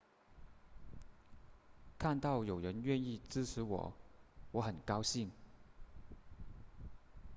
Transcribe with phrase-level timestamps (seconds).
[1.99, 3.93] 看到有人愿意支持我
[4.51, 5.29] 我很高兴